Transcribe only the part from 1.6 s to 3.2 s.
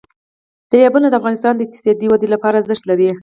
اقتصادي ودې لپاره ارزښت لري.